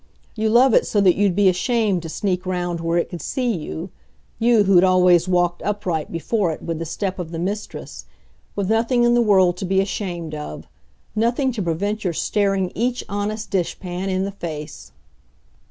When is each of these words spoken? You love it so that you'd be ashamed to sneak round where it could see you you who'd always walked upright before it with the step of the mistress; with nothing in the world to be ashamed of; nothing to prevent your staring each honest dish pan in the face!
You 0.35 0.49
love 0.49 0.73
it 0.73 0.87
so 0.87 0.99
that 1.01 1.13
you'd 1.15 1.35
be 1.35 1.47
ashamed 1.47 2.01
to 2.01 2.09
sneak 2.09 2.47
round 2.47 2.79
where 2.79 2.97
it 2.97 3.07
could 3.11 3.21
see 3.21 3.53
you 3.53 3.91
you 4.39 4.63
who'd 4.63 4.83
always 4.83 5.27
walked 5.27 5.61
upright 5.61 6.11
before 6.11 6.51
it 6.51 6.63
with 6.63 6.79
the 6.79 6.85
step 6.87 7.19
of 7.19 7.29
the 7.29 7.37
mistress; 7.37 8.05
with 8.55 8.67
nothing 8.71 9.03
in 9.03 9.13
the 9.13 9.21
world 9.21 9.57
to 9.57 9.65
be 9.65 9.79
ashamed 9.79 10.33
of; 10.33 10.65
nothing 11.15 11.51
to 11.51 11.61
prevent 11.61 12.03
your 12.03 12.13
staring 12.13 12.71
each 12.73 13.03
honest 13.09 13.51
dish 13.51 13.79
pan 13.79 14.09
in 14.09 14.23
the 14.23 14.31
face! 14.31 14.91